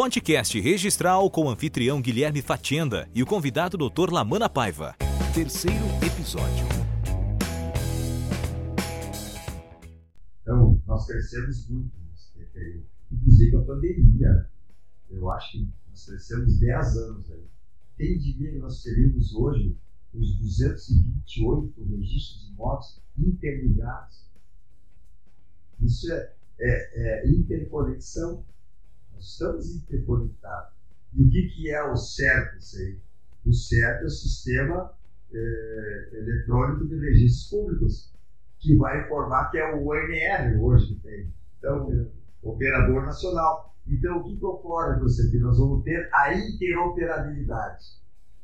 [0.00, 4.12] Podcast Registral com o anfitrião Guilherme Fatienda e o convidado Dr.
[4.12, 4.94] Lamana Paiva.
[5.34, 6.64] Terceiro episódio.
[10.40, 12.86] Então, nós crescemos muito nesse período.
[13.10, 14.48] Inclusive a pandemia.
[15.10, 17.44] Eu acho que nós crescemos 10 anos aí.
[17.96, 19.76] Quem diria que nós teríamos hoje
[20.14, 24.30] os 228 registros de imóveis interligados?
[25.80, 28.44] Isso é, é, é interconexão.
[29.18, 30.72] Estamos interconectados.
[31.14, 32.76] E o que, que é o certo isso?
[33.44, 34.92] O certo é o sistema
[35.32, 38.12] é, eletrônico de registros públicos,
[38.58, 41.32] que vai informar que é o ONR hoje que tem.
[41.58, 42.10] Então,
[42.42, 43.74] operador nacional.
[43.86, 45.38] Então, o que, que ocorre com isso aqui?
[45.38, 47.98] Nós vamos ter a interoperabilidade.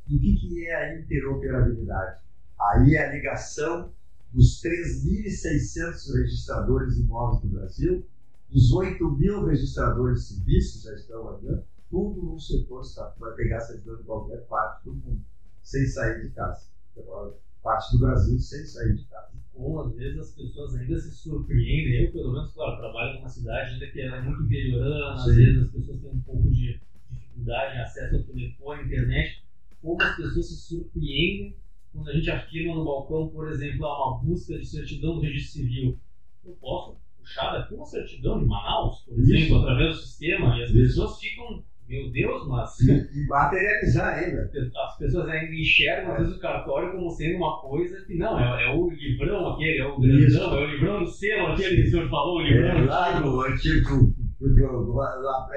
[0.07, 2.19] E o que, que é a interoperabilidade?
[2.59, 3.91] Aí é a ligação
[4.31, 8.05] dos 3.600 registradores de imóveis do Brasil,
[8.55, 13.59] dos 8 mil registradores civis que já estão ali, tudo no setor está, vai pegar
[13.59, 15.21] servidor de qualquer parte do mundo,
[15.61, 16.69] sem sair de casa.
[17.61, 19.33] Parte do Brasil sem sair de casa.
[19.55, 22.05] Ou às vezes as pessoas ainda se surpreendem.
[22.05, 25.71] Eu, pelo menos, claro, trabalho numa cidade ainda que é muito interiorana, às vezes as
[25.71, 26.79] pessoas têm um pouco de
[27.11, 29.43] dificuldade em acesso ao telefone, internet.
[29.81, 31.57] Como as pessoas se surpreendem
[31.91, 35.99] quando a gente afirma no balcão, por exemplo, uma busca de certidão do registro civil.
[36.45, 39.57] Eu posso puxar daqui uma certidão de Manaus, por exemplo, Isso.
[39.57, 40.79] através do sistema, e as Isso.
[40.79, 42.79] pessoas ficam meu Deus, mas.
[43.13, 44.49] E materializar ainda.
[44.75, 48.65] As pessoas ainda enxergam, às vezes, o cartório como sendo uma coisa que não, é,
[48.65, 50.41] é o livrão aquele, é o grandão, Isso.
[50.41, 53.41] é o livrão do selo, aquele que o senhor falou, o livrão é, lá no
[53.41, 54.13] antigo.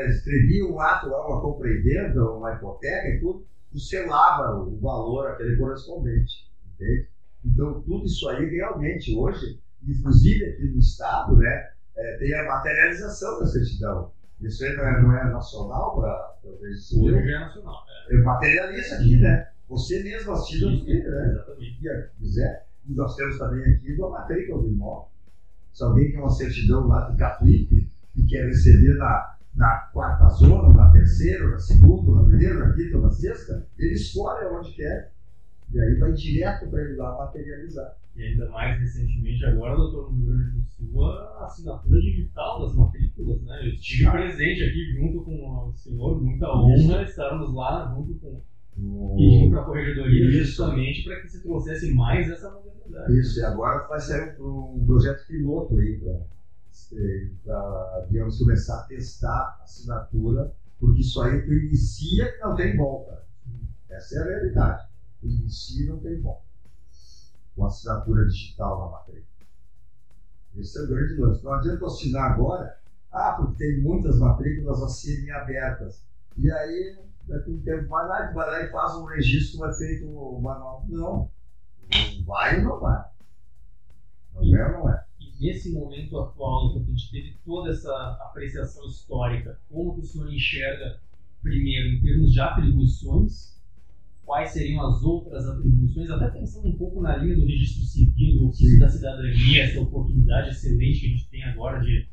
[0.09, 5.57] Escrevia um ato lá, uma compreendendo, uma hipoteca e tudo, tu selava o valor aquele
[5.57, 6.47] correspondente.
[6.75, 7.09] Entende?
[7.45, 13.41] Então, tudo isso aí realmente hoje, inclusive aqui no Estado, né, é, tem a materialização
[13.41, 14.13] da certidão.
[14.41, 17.85] Isso aí não é, não é nacional para o registro Hoje é nacional.
[18.09, 18.15] É.
[18.15, 19.49] Eu materializo aqui, né?
[19.69, 21.29] Você mesmo assina o filho, né?
[21.29, 21.81] Exatamente.
[21.83, 22.67] Se quiser.
[22.87, 25.09] E nós temos também aqui uma matrícula do imóvel.
[25.73, 30.73] Se alguém quer uma certidão lá de Capuípe e quer receber na, na quarta zona,
[30.73, 35.13] na terceira, na segunda, na primeira, na quinta, na sexta, ele escolhe onde quer.
[35.73, 37.97] E aí vai direto para ele lá materializar.
[38.17, 42.75] E ainda mais recentemente, agora, doutor, no Rio Grande do Sul, a assinatura digital das
[42.75, 43.61] matrículas, né?
[43.63, 44.13] Eu estive ah.
[44.13, 48.43] presente aqui junto com o senhor, muita honra estarmos lá junto com
[48.81, 53.19] e para a corregedoria justamente para que se trouxesse mais essa modernidade.
[53.19, 56.01] Isso, e agora vai sair um, um projeto piloto aí
[57.45, 62.77] para, digamos, começar a testar a assinatura, porque isso aí tu inicia e não tem
[62.77, 63.25] volta.
[63.91, 64.88] Essa é a realidade.
[65.23, 66.49] Não tem volta
[67.59, 69.27] com assinatura digital na matrícula.
[70.57, 71.45] Esse é o grande lance.
[71.45, 72.79] Não adianta assinar agora,
[73.11, 76.05] ah, porque tem muitas matrículas a serem abertas.
[76.37, 80.07] E aí, daqui um tempo, vai lá, vai lá e faz um registro, vai feito
[80.07, 80.85] o manual.
[80.89, 81.31] Não.
[82.25, 83.05] Vai ou não vai?
[84.35, 85.05] Não é ou não é?
[85.19, 87.91] E nesse momento atual, que a gente teve toda essa
[88.23, 91.01] apreciação histórica, como o senhor enxerga,
[91.43, 93.58] primeiro, em termos de atribuições,
[94.29, 98.49] quais seriam as outras atribuições, até pensando um pouco na linha do registro civil, do
[98.49, 102.07] ofício da cidadania, essa oportunidade excelente que a gente tem agora de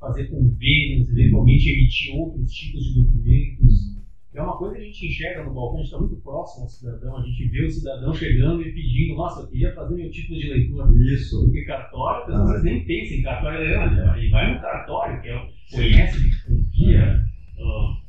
[0.00, 4.00] fazer convênios, eventualmente emitir outros tipos de documentos.
[4.32, 6.70] É uma coisa que a gente enxerga no balcão, a gente está muito próximo ao
[6.70, 10.32] cidadão, a gente vê o cidadão chegando e pedindo, nossa, eu queria fazer meu tipo
[10.32, 10.90] de leitura.
[11.12, 11.44] Isso.
[11.44, 12.62] Porque cartório, as pessoas ah.
[12.62, 13.60] nem pensam em cartório,
[14.18, 17.22] e vai no cartório, que é, conhece, confia.
[17.58, 17.99] Uh,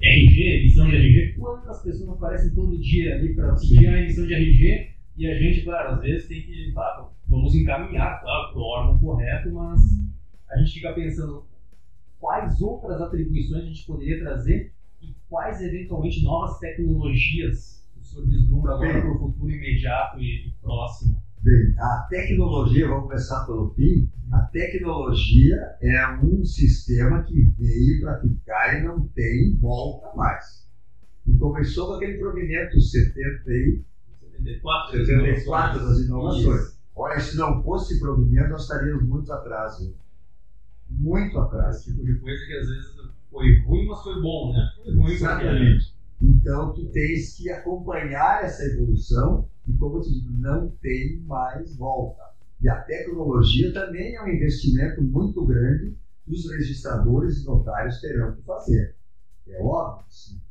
[0.00, 4.34] RG, emissão de RG, quantas pessoas aparecem todo dia ali para pedir a emissão de
[4.34, 8.64] RG e a gente, claro, às vezes tem que, tá, vamos encaminhar, claro, para o
[8.64, 9.80] órgão correto, mas
[10.48, 11.44] a gente fica pensando
[12.20, 14.72] quais outras atribuições a gente poderia trazer
[15.02, 21.20] e quais eventualmente novas tecnologias o senhor vislumbra agora para o futuro imediato e próximo.
[21.78, 28.78] A tecnologia, vamos começar pelo fim, a tecnologia é um sistema que veio para ficar
[28.78, 30.68] e não tem volta mais.
[31.26, 33.82] E começou com aquele provimento 70 e
[34.20, 36.60] 74, 74 das inovações.
[36.60, 36.78] Isso.
[36.94, 39.78] Olha, se não fosse provimento, nós estaríamos muito atrás.
[39.78, 39.94] Viu?
[40.90, 41.76] Muito atrás.
[41.76, 42.96] Esse tipo de coisa que às vezes
[43.30, 44.72] foi ruim, mas foi bom, né?
[44.82, 45.97] Foi ruim Exatamente.
[46.20, 51.76] Então, tu tens que acompanhar essa evolução e, como eu te digo, não tem mais
[51.76, 52.22] volta.
[52.60, 55.94] E a tecnologia também é um investimento muito grande
[56.24, 58.92] que os registradores e notários terão que fazer.
[59.46, 60.04] É óbvio,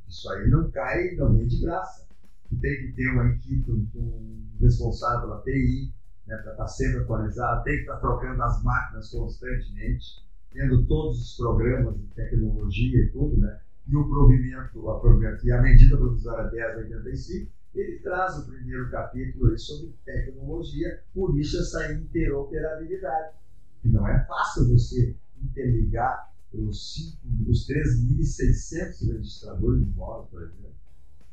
[0.07, 2.07] isso aí não cai, não vem de graça.
[2.49, 5.89] Tu tem que ter uma equipe, um, responsável pela TI,
[6.25, 10.15] né, para estar tá sempre atualizado, tem que estar tá trocando as máquinas constantemente,
[10.49, 13.53] tendo todos os programas de tecnologia e tudo, né?
[13.87, 19.57] E o provimento, a provimento e a medida provisória 1085, ele traz o primeiro capítulo
[19.57, 23.35] sobre tecnologia, por isso essa interoperabilidade.
[23.83, 27.15] E não é fácil você interligar os,
[27.47, 30.67] os 3.600 registradores de imóveis, por exemplo.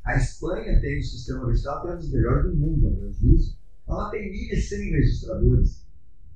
[0.04, 3.12] A Espanha tem um sistema registral que é um dos melhores do mundo, a meu
[3.12, 3.56] juízo.
[3.88, 5.86] Ela tem 1.100 registradores.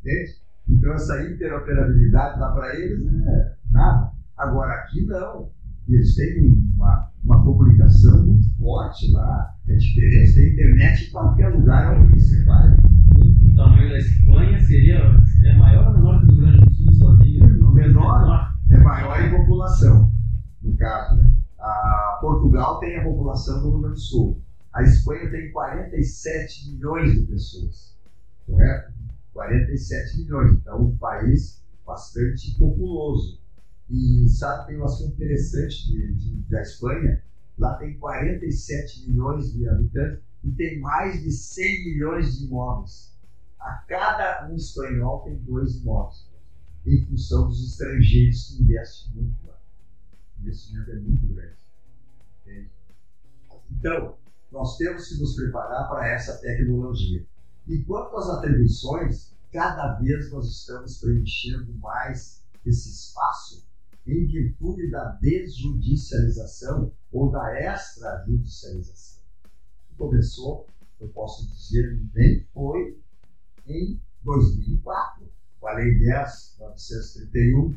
[0.00, 0.36] Entende?
[0.68, 4.12] Então, essa interoperabilidade lá para eles é nada.
[4.36, 5.50] Agora, aqui não.
[5.88, 9.54] Eles têm uma, uma comunicação muito forte lá.
[9.66, 10.34] É diferente.
[10.34, 12.72] Tem internet em qualquer lugar onde você vai.
[12.72, 16.92] O tamanho da Espanha seria é maior ou menor que o Rio Grande do Sul
[16.92, 17.68] sozinho?
[17.68, 20.12] O menor é maior em população,
[20.62, 21.16] no caso.
[21.16, 21.30] Né?
[21.58, 24.42] A Portugal tem a população do Rio Grande do Sul.
[24.72, 27.96] A Espanha tem 47 milhões de pessoas.
[28.46, 28.92] Correto?
[29.32, 30.52] 47 milhões.
[30.52, 33.40] Então, um país bastante populoso.
[33.90, 37.22] E sabe, tem um assunto interessante de, de, da Espanha.
[37.56, 43.16] Lá tem 47 milhões de habitantes e tem mais de 100 milhões de imóveis.
[43.58, 46.28] A cada um espanhol tem dois imóveis,
[46.86, 49.58] em função dos estrangeiros que investem muito lá.
[50.36, 51.56] O investimento é muito grande.
[52.42, 52.70] Entende?
[53.70, 54.16] Então,
[54.52, 57.26] nós temos que nos preparar para essa tecnologia.
[57.66, 63.66] E quanto às atribuições, cada vez nós estamos preenchendo mais esse espaço
[64.06, 69.22] em virtude da desjudicialização ou da extrajudicialização.
[69.96, 70.66] Começou,
[71.00, 72.98] eu posso dizer, nem foi
[73.66, 75.28] em 2004,
[75.60, 77.76] com a Lei 10.931,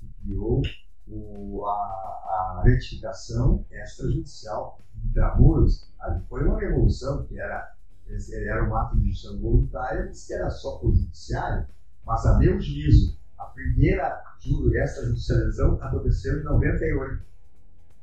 [0.00, 0.62] que criou
[1.06, 5.88] o, a, a retificação extrajudicial intramuros.
[5.98, 7.74] Ali foi uma revolução que era
[8.06, 11.66] era um ato de justiça voluntária, mas que era só por judiciário.
[12.04, 17.22] Mas, a meu juízo, a primeira extrajudicialização aconteceu em 98,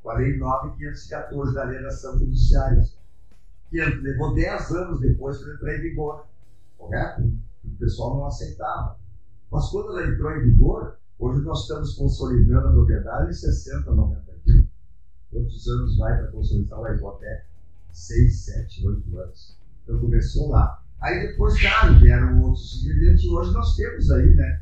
[0.02, 2.84] com a Lei 9.514 da Alienação Fiduciária,
[3.70, 6.26] que levou 10 anos depois para entrar em vigor,
[6.78, 7.22] correto?
[7.64, 8.98] O pessoal não aceitava.
[9.52, 14.22] Mas quando ela entrou em vigor, hoje nós estamos consolidando a propriedade em 60, 90
[14.46, 14.66] dias.
[15.32, 17.46] Quantos anos vai para consolidar uma hipoteca?
[17.92, 19.58] 6, 7, 8 anos.
[19.84, 20.84] Então começou lá.
[21.00, 24.62] Aí depois, claro, vieram outros ingredientes e hoje nós temos aí, né,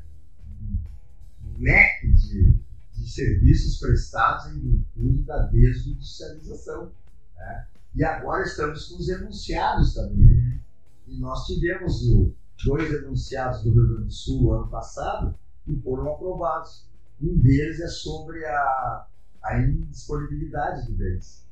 [1.60, 2.56] leque de,
[2.94, 6.92] de serviços prestados em virtude da desjudicialização.
[7.36, 7.68] Né?
[7.96, 10.60] E agora estamos com os enunciados também.
[11.08, 12.34] E nós tivemos o,
[12.64, 15.36] dois enunciados do Rio Grande do Sul ano passado
[15.66, 16.86] que foram aprovados.
[17.22, 19.08] Um deles é sobre a,
[19.44, 21.46] a indisponibilidade de bens.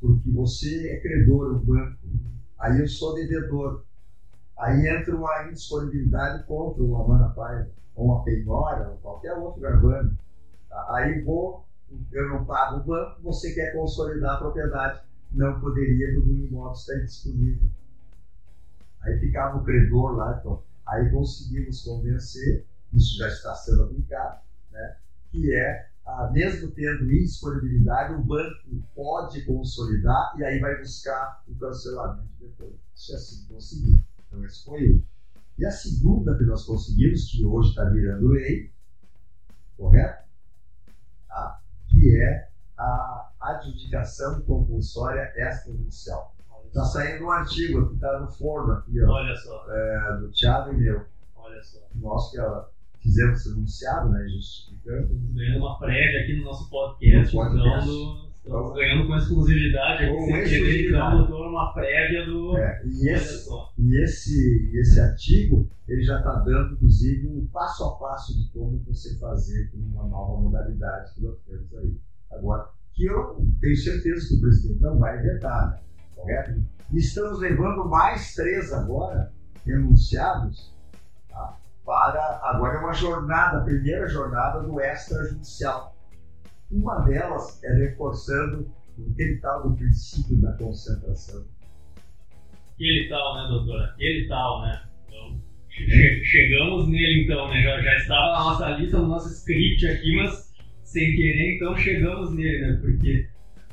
[0.00, 1.98] Porque você é credor, o banco,
[2.58, 3.84] Aí eu sou devedor.
[4.56, 10.16] Aí entra uma indisponibilidade contra uma Manapai, ou uma penhora, ou qualquer outro garbano.
[10.68, 10.94] Tá?
[10.94, 11.64] Aí vou,
[12.12, 15.02] eu não pago o banco, você quer consolidar a propriedade.
[15.32, 17.68] Não poderia, porque o imóvel está indisponível.
[19.00, 20.62] Aí ficava o credor lá, então.
[20.86, 24.96] Aí conseguimos convencer, isso já está sendo aplicado, né?
[25.30, 31.54] que é ah, mesmo tendo indisponibilidade, o banco pode consolidar e aí vai buscar o
[31.54, 32.74] cancelamento depois.
[32.94, 34.04] Isso é assim conseguir.
[34.26, 35.02] Então, esse foi um.
[35.58, 38.70] E a segunda que nós conseguimos, que hoje está virando lei,
[39.76, 40.24] correto?
[41.28, 41.60] Tá?
[41.88, 46.34] Que é a adjudicação compulsória extrajudicial.
[46.66, 49.12] Está saindo um artigo que está no forno aqui, ó.
[49.12, 49.64] Olha só.
[49.70, 51.06] É, do Thiago e meu.
[51.36, 51.78] Olha só.
[51.94, 52.38] Nós que
[53.00, 55.14] fizemos enunciado, né, justificando.
[55.34, 58.33] Ganhando uma prévia aqui no nosso podcast, No podcast.
[58.44, 60.86] Então, estamos ganhando com exclusividade aqui, Com exclusividade.
[60.88, 62.58] então, doutor, uma prévia do...
[62.58, 63.72] É, e Olha esse, só.
[63.78, 68.50] e esse, e esse artigo, ele já está dando, inclusive, um passo a passo de
[68.52, 71.98] como você fazer com uma nova modalidade que nós temos aí.
[72.30, 75.78] Agora, que eu tenho certeza que o presidente não vai vetar, né?
[76.14, 76.62] correto?
[76.92, 79.32] E estamos levando mais três agora,
[79.66, 80.72] enunciados,
[81.30, 81.56] tá?
[81.84, 85.96] para agora é uma jornada, a primeira jornada do extrajudicial.
[86.70, 88.70] Uma delas é reforçando
[89.12, 91.46] aquele tal do princípio da concentração.
[92.74, 93.84] Aquele tal, né, doutora?
[93.92, 94.82] Aquele tal, né?
[95.06, 97.62] Então, che- chegamos nele, então, né?
[97.62, 100.30] Já, já estava na nossa lista, no nosso script aqui, mas
[100.82, 102.76] sem querer, então, chegamos nele, né?
[102.80, 103.26] Porque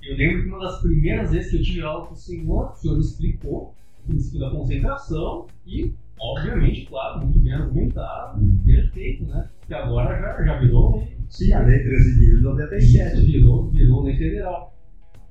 [0.04, 2.76] eu lembro que uma das primeiras vezes que eu tive aula com o senhor, o
[2.76, 9.46] senhor explicou o princípio da concentração e, obviamente, claro, muito bem argumentado, perfeito, né?
[9.68, 11.21] Que agora já, já virou lei.
[11.32, 13.26] Sim, a Lei 13.097.
[13.26, 14.78] Virou, virou lei federal.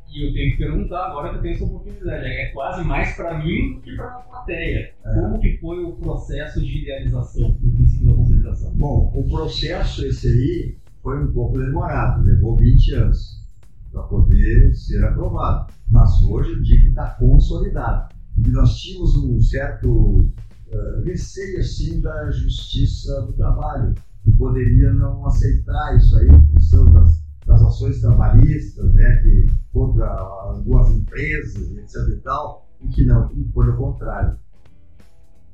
[0.08, 2.26] E eu tenho que perguntar agora que eu tenho essa oportunidade.
[2.26, 4.94] É quase mais para mim do que para a plateia.
[5.04, 5.14] É.
[5.14, 8.74] Como que foi o processo de idealização do princípio da concentração?
[8.76, 13.46] Bom, o processo esse aí foi um pouco demorado, levou 20 anos.
[13.92, 15.70] para poder ser aprovado.
[15.90, 18.14] Mas hoje digo que está consolidado.
[18.34, 23.94] Porque nós tínhamos um certo uh, receio assim, da justiça do trabalho,
[24.40, 30.06] poderia não aceitar isso aí em função das, das ações trabalhistas, né, que, contra
[30.50, 31.94] as duas empresas, etc.
[32.08, 34.38] e tal, e que não, pelo contrário.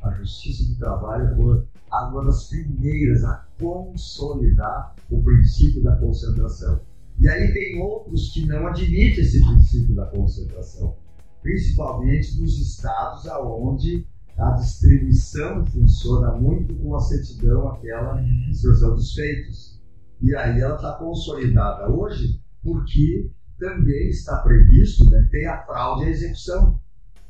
[0.00, 6.81] A justiça do trabalho foi uma das primeiras a consolidar o princípio da concentração.
[7.19, 10.95] E aí tem outros que não admitem esse princípio da concentração,
[11.43, 14.07] principalmente nos estados aonde
[14.38, 19.81] a distribuição funciona muito com a certidão, aquela instrução dos feitos.
[20.21, 26.09] E aí ela está consolidada hoje porque também está previsto, né, tem a fraude à
[26.11, 26.78] execução.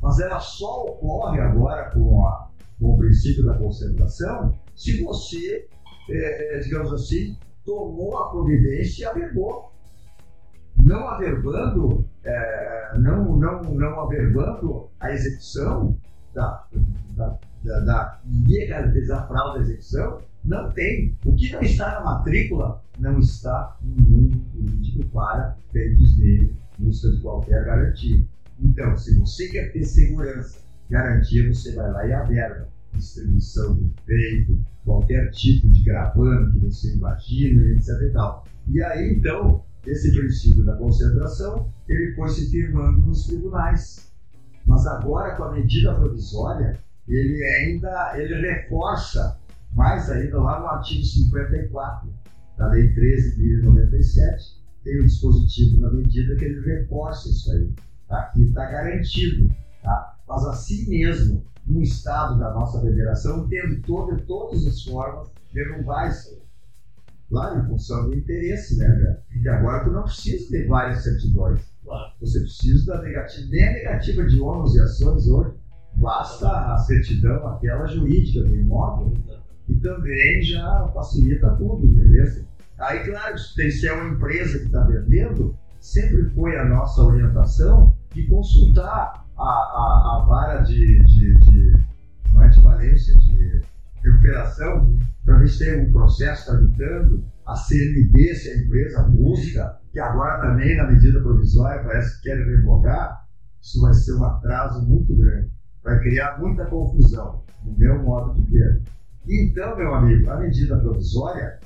[0.03, 5.69] Mas ela só ocorre agora com, a, com o princípio da concentração se você,
[6.11, 9.73] é, digamos assim, tomou a providência e averbou.
[10.83, 15.97] Não averbando, é, não, não, não averbando a execução
[16.37, 16.67] da,
[17.17, 21.17] da, da, da legalização fraude da execução, não tem.
[21.25, 27.11] O que não está na matrícula não está no mundo político para feitos dele, busca
[27.11, 28.23] de qualquer garantia.
[28.61, 34.59] Então, se você quer ter segurança, garantia, você vai lá e aberta distribuição do peito,
[34.85, 37.89] qualquer tipo de gravame que você imagina, etc.
[38.03, 38.45] E, tal.
[38.69, 44.06] e aí, então, esse princípio da concentração, ele foi se firmando nos tribunais.
[44.67, 49.39] Mas agora, com a medida provisória, ele ainda ele reforça
[49.73, 52.09] mais ainda lá no artigo 54
[52.57, 57.75] da Lei 13.097, tem um dispositivo na medida que ele reforça isso aí.
[58.09, 59.55] Aqui está garantido.
[59.83, 60.17] Tá?
[60.27, 66.09] Mas assim mesmo, um Estado da nossa federação tendo todo, todas as formas de derrubar
[66.09, 66.47] isso aí.
[67.29, 71.61] Claro, em função do interesse, né, Porque agora tu não precisa ter várias certidões.
[71.87, 72.13] Claro.
[72.21, 75.55] Você precisa da negativa, nem a negativa de ônus e ações hoje,
[75.95, 79.15] basta a certidão, aquela jurídica do imóvel,
[79.69, 82.45] e também já facilita tudo, entendeu?
[82.79, 88.27] Aí, claro, se é uma empresa que está vendendo, sempre foi a nossa orientação de
[88.27, 91.73] consultar a, a, a vara de, de, de,
[92.33, 93.63] não é de falência, de
[94.03, 100.01] recuperação, para ver se tem um processo tramitando, a CNB, se a empresa busca, que
[100.01, 103.27] agora também na medida provisória parece que quer revogar,
[103.63, 105.51] isso vai ser um atraso muito grande,
[105.83, 108.83] vai criar muita confusão, no meu modo de ver.
[109.29, 111.59] Então, meu amigo, a medida provisória,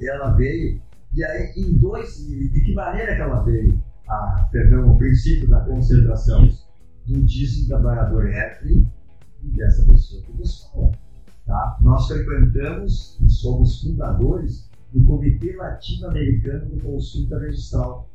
[0.00, 0.80] ela veio,
[1.12, 3.90] e aí em dois, de que maneira que ela veio?
[4.10, 6.48] a, perdão, o princípio da concentração
[7.06, 8.88] do dízimo trabalhador F
[9.42, 10.90] e dessa pessoa que nos fala.
[11.50, 11.76] Tá?
[11.80, 18.08] Nós frequentamos e somos fundadores do Comitê Latino-Americano de Consulta Registral,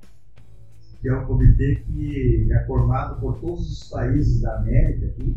[1.01, 5.35] que é um comitê que é formado por todos os países da América aqui,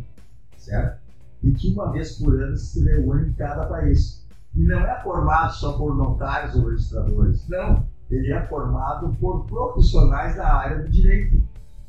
[0.57, 1.01] certo?
[1.43, 4.25] E que uma vez por ano se reúne em cada país.
[4.55, 10.37] E não é formado só por notários ou registradores, não ele é formado por profissionais
[10.37, 11.43] da área do direito.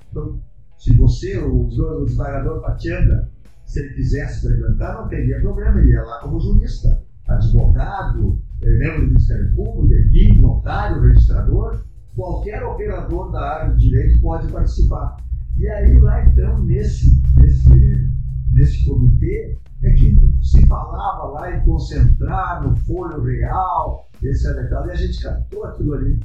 [0.10, 0.42] Então,
[0.76, 3.30] se você, o desembargador Patianda,
[3.70, 9.02] se ele quisesse frequentar, não teria problema, ele ia lá como jurista, advogado, eh, membro
[9.02, 11.84] do Ministério Público, enfim, notário, registrador,
[12.16, 15.18] qualquer operador da área do direito pode participar.
[15.56, 18.10] E aí lá então, nesse, nesse,
[18.52, 24.92] nesse comitê, é que se falava lá em concentrar no folho real, esse é e
[24.92, 26.20] a gente captou aquilo ali,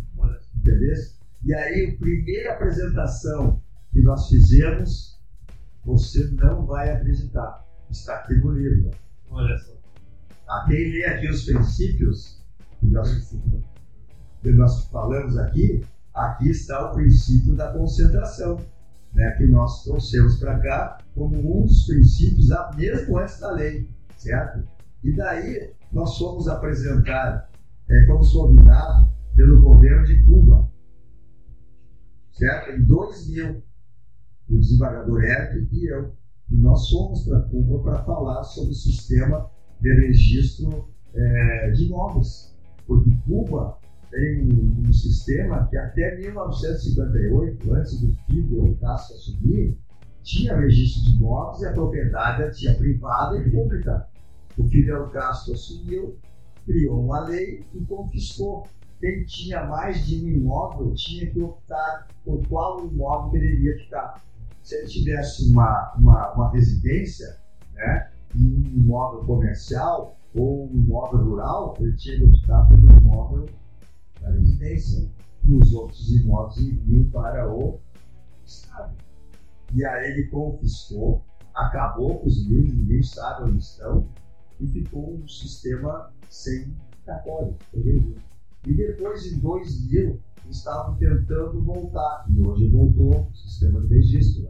[0.56, 0.94] entendeu?
[1.44, 3.60] E aí, a primeira apresentação
[3.92, 5.13] que nós fizemos,
[5.84, 8.90] você não vai acreditar, está aqui no livro.
[9.30, 9.74] Olha só.
[10.48, 12.42] A quem lê aqui os princípios
[12.80, 13.36] que nós,
[14.42, 18.58] que nós falamos aqui, aqui está o princípio da concentração,
[19.12, 24.66] né, que nós trouxemos para cá como um dos princípios, mesmo antes da lei, certo?
[25.02, 27.48] E daí nós fomos apresentar
[27.88, 30.70] é, fomos convidados pelo governo de Cuba,
[32.32, 32.72] certo?
[32.72, 33.62] Em 2000,
[34.48, 36.12] o desembargador Eric e eu.
[36.50, 42.54] E nós fomos para Cuba para falar sobre o sistema de registro é, de imóveis.
[42.86, 43.78] Porque Cuba
[44.10, 49.78] tem um, sistema que até 1958, antes do Fidel Castro assumir,
[50.22, 54.06] tinha registro de imóveis e a propriedade tinha privada e pública.
[54.56, 56.16] O Fidel Castro assumiu
[56.64, 58.66] criou uma lei e confiscou.
[59.00, 64.24] Quem tinha mais de um imóvel tinha que optar por qual imóvel deveria ficar.
[64.64, 67.38] Se ele tivesse uma, uma, uma residência,
[67.74, 73.46] né, e um imóvel comercial ou um imóvel rural, ele tinha que optar pelo imóvel
[74.22, 75.10] da residência.
[75.44, 77.78] e os outros imóveis iriam para o
[78.46, 78.96] Estado.
[79.74, 81.22] E aí ele confiscou,
[81.54, 84.08] acabou com os livros, ninguém sabe onde estão,
[84.58, 87.54] e ficou um sistema sem cartório,
[88.66, 94.48] E depois, em 2000, estavam tentando voltar, e hoje voltou o sistema de registro.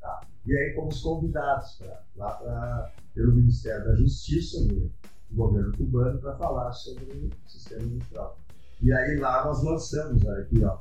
[0.00, 0.20] Tá?
[0.44, 4.90] E aí fomos convidados pra, lá pra, pelo Ministério da Justiça, do
[5.32, 8.38] governo cubano, para falar sobre o sistema eleitoral.
[8.80, 10.78] E aí lá nós lançamos, aqui ó,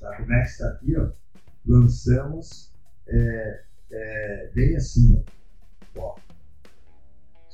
[0.00, 1.10] tá, como é que está aqui, ó,
[1.66, 2.72] lançamos
[3.08, 5.35] é, é, bem assim, ó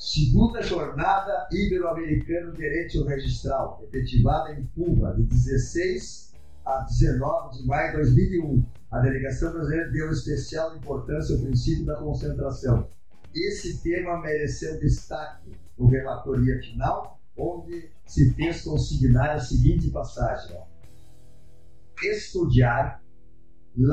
[0.03, 6.35] Segunda Jornada Ibero-Americana Direito Registral, efetivada em Cuba, de 16
[6.67, 8.67] a 19 de maio de 2001.
[8.91, 12.91] A delegação brasileira deu especial importância ao princípio da concentração.
[13.33, 20.59] Esse tema mereceu destaque no relatoria final, onde se fez consignar a seguinte passagem:
[22.03, 23.01] estudar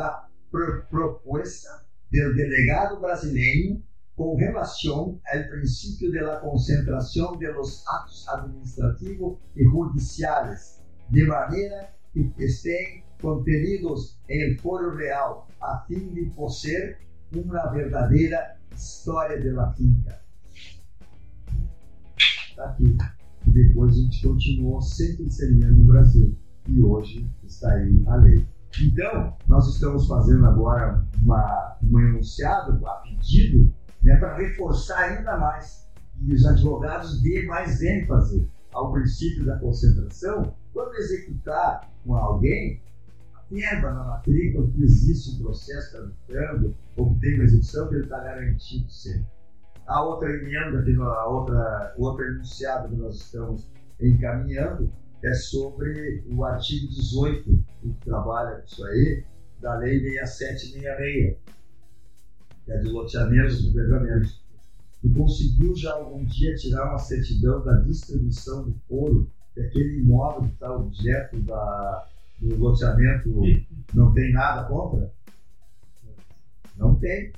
[0.02, 3.88] a proposta do delegado brasileiro
[4.20, 7.86] com relação ao princípio de la concentração de los
[8.28, 16.98] administrativos e judiciais, de maneira que estén contenidos em foro real, a fim de possuir
[17.34, 20.20] uma verdadeira história de la finca.
[22.18, 22.98] Está aqui.
[23.48, 26.38] E depois a gente continuou sempre disseminando no Brasil.
[26.68, 28.46] E hoje está aí a lei.
[28.82, 35.88] Então, nós estamos fazendo agora uma, um enunciado a pedido né, para reforçar ainda mais
[36.22, 42.82] e os advogados dêem mais ênfase ao princípio da concentração quando executar com alguém
[43.34, 48.04] afirma na matrícula que existe um processo tramitando ou que tem uma execução que ele
[48.04, 49.26] está garantido sempre.
[49.88, 54.92] A outra emenda, a outra, o outro enunciado que nós estamos encaminhando
[55.24, 59.26] é sobre o artigo 18, que trabalha com isso aí,
[59.60, 61.38] da Lei 6766,
[62.70, 64.40] que é de loteamentos e pergamentos.
[65.02, 70.44] Tu conseguiu já algum dia tirar uma certidão da distribuição do foro, que aquele imóvel
[70.44, 72.08] que está objeto da,
[72.40, 73.30] do loteamento
[73.94, 75.12] não tem nada contra?
[76.78, 77.34] Não tem.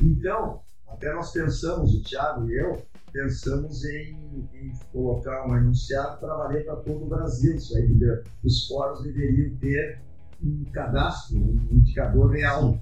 [0.00, 6.36] Então, até nós pensamos, o Thiago e eu, pensamos em, em colocar um enunciado para
[6.36, 7.56] valer para todo o Brasil.
[7.56, 7.88] Isso aí,
[8.42, 10.00] os fóruns deveriam ter
[10.42, 12.78] um cadastro, um indicador real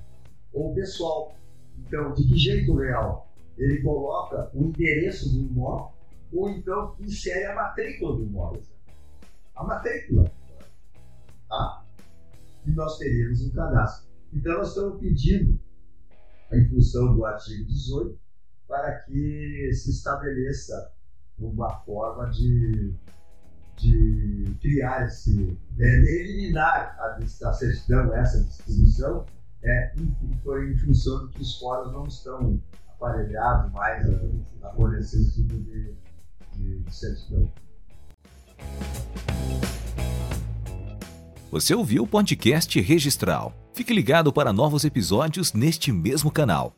[0.53, 1.42] ou pessoal.
[1.87, 3.31] Então, de que jeito real?
[3.59, 5.93] Ele coloca o endereço do imóvel
[6.33, 8.63] ou então insere a matrícula do imóvel.
[9.55, 10.33] A matrícula.
[11.49, 11.85] Tá?
[12.67, 14.11] E nós teríamos um cadastro.
[14.33, 15.61] Então, nós estamos pedindo,
[16.53, 18.19] em função do artigo 18,
[18.67, 20.93] para que se estabeleça
[21.39, 22.95] uma forma de,
[23.77, 29.27] de criar esse, é, eliminar a, a certidão, essa distribuição,
[29.65, 35.21] é, em, em função de que os fóruns não estão aparelhados mais a, a fornecer
[35.21, 35.95] esse tipo de,
[36.57, 37.51] de, de certidão.
[41.51, 43.53] Você ouviu o podcast Registral.
[43.75, 46.75] Fique ligado para novos episódios neste mesmo canal.